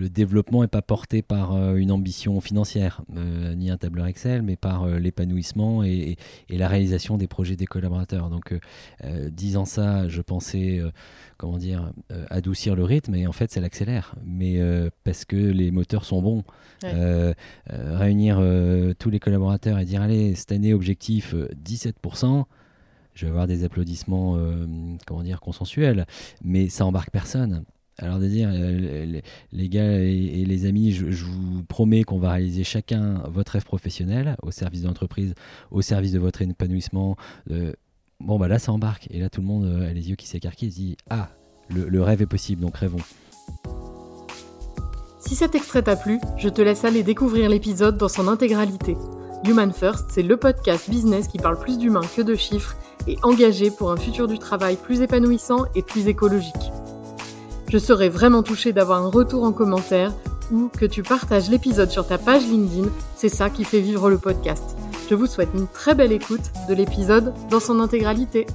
le 0.00 0.08
développement 0.08 0.62
n'est 0.62 0.68
pas 0.68 0.82
porté 0.82 1.22
par 1.22 1.52
euh, 1.52 1.76
une 1.76 1.92
ambition 1.92 2.40
financière, 2.40 3.02
euh, 3.16 3.54
ni 3.54 3.70
un 3.70 3.76
tableur 3.76 4.06
Excel, 4.06 4.42
mais 4.42 4.56
par 4.56 4.84
euh, 4.84 4.98
l'épanouissement 4.98 5.84
et, 5.84 6.16
et, 6.48 6.58
la 6.58 6.68
réalisation 6.68 7.18
des 7.18 7.28
projets 7.28 7.56
des 7.56 7.66
collaborateurs. 7.66 8.30
Donc, 8.30 8.54
disant 9.30 9.64
ça, 9.64 10.08
je 10.08 10.20
pensais, 10.20 10.80
comment 11.38 11.56
dire, 11.56 11.92
adoucir 12.28 12.76
le 12.76 12.84
rythme, 12.84 13.14
et 13.14 13.26
en 13.26 13.32
fait, 13.32 13.50
ça 13.50 13.60
l'accélère. 13.60 14.14
Mais 14.24 14.60
parce 15.04 15.24
que 15.24 15.36
les 15.36 15.70
moteurs 15.70 16.04
sont 16.04 16.20
bons. 16.20 16.44
réunir 17.66 18.36
tous 18.98 19.10
les 19.10 19.20
collaborateurs 19.20 19.78
et 19.78 19.86
dire, 19.86 20.02
allez, 20.02 20.34
cette 20.34 20.52
année, 20.52 20.74
objectif 20.74 21.34
17% 21.34 22.44
je 23.14 23.26
vais 23.26 23.30
avoir 23.30 23.46
des 23.46 23.64
applaudissements, 23.64 24.38
comment 25.06 25.22
dire, 25.22 25.40
consensuels, 25.40 26.06
mais 26.42 26.68
ça 26.68 26.86
embarque 26.86 27.10
personne. 27.10 27.64
Alors 28.02 28.18
de 28.18 28.26
dire, 28.26 28.48
euh, 28.50 29.20
les, 29.52 29.68
gars 29.68 29.92
et, 29.92 30.44
les 30.46 30.64
amis, 30.64 30.90
je, 30.92 31.24
vous 31.24 31.62
promets 31.64 32.02
qu'on 32.02 32.18
va 32.18 32.32
réaliser 32.32 32.64
chacun 32.64 33.22
votre 33.28 33.52
rêve 33.52 33.64
professionnel 33.64 34.36
au 34.42 34.50
service 34.50 34.82
de 34.82 34.86
l'entreprise, 34.86 35.34
au 35.70 35.82
service 35.82 36.12
de 36.12 36.18
votre 36.18 36.40
épanouissement. 36.40 37.16
bon, 38.20 38.38
bah 38.38 38.48
là, 38.48 38.58
ça 38.58 38.72
embarque. 38.72 39.06
Et 39.10 39.20
là, 39.20 39.28
tout 39.28 39.42
le 39.42 39.46
monde 39.46 39.66
euh, 39.66 39.90
a 39.90 39.92
les 39.92 40.08
yeux 40.08 40.16
qui 40.16 40.26
s'écarquillent 40.26 40.68
et 40.68 40.70
se 40.70 40.76
dit, 40.76 40.96
ah, 41.10 41.28
le, 41.68 42.02
rêve 42.02 42.22
est 42.22 42.26
possible, 42.26 42.62
donc 42.62 42.76
rêvons. 42.76 42.98
Si 45.20 45.34
cet 45.34 45.54
extrait 45.54 45.82
t'a 45.82 45.96
plu, 45.96 46.18
je 46.38 46.48
te 46.48 46.62
laisse 46.62 46.84
aller 46.84 47.02
découvrir 47.02 47.50
l'épisode 47.50 47.98
dans 47.98 48.08
son 48.08 48.28
intégralité. 48.28 48.96
Human 49.46 49.72
First, 49.72 50.06
c'est 50.10 50.22
le 50.22 50.38
podcast 50.38 50.88
business 50.88 51.28
qui 51.28 51.38
parle 51.38 51.58
plus 51.58 51.78
d'humains 51.78 52.00
que 52.16 52.22
de 52.22 52.34
chiffres 52.34 52.76
et 53.06 53.16
engagé 53.22 53.70
pour 53.70 53.90
un 53.90 53.96
futur 53.96 54.26
du 54.26 54.38
travail 54.38 54.76
plus 54.76 55.02
épanouissant 55.02 55.66
et 55.74 55.82
plus 55.82 56.08
écologique. 56.08 56.72
Je 57.70 57.78
serais 57.78 58.08
vraiment 58.08 58.42
touchée 58.42 58.72
d'avoir 58.72 59.00
un 59.00 59.08
retour 59.10 59.44
en 59.44 59.52
commentaire 59.52 60.12
ou 60.50 60.68
que 60.76 60.86
tu 60.86 61.04
partages 61.04 61.48
l'épisode 61.48 61.88
sur 61.88 62.04
ta 62.04 62.18
page 62.18 62.42
LinkedIn, 62.42 62.88
c'est 63.14 63.28
ça 63.28 63.48
qui 63.48 63.62
fait 63.62 63.78
vivre 63.78 64.10
le 64.10 64.18
podcast. 64.18 64.76
Je 65.08 65.14
vous 65.14 65.26
souhaite 65.26 65.50
une 65.54 65.68
très 65.68 65.94
belle 65.94 66.10
écoute 66.10 66.50
de 66.68 66.74
l'épisode 66.74 67.32
dans 67.48 67.60
son 67.60 67.78
intégralité. 67.78 68.48